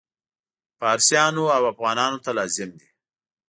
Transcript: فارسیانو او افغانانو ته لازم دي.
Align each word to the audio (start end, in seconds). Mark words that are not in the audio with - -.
فارسیانو 0.79 1.45
او 1.57 1.63
افغانانو 1.71 2.17
ته 2.23 2.31
لازم 2.37 2.69
دي. 2.79 2.87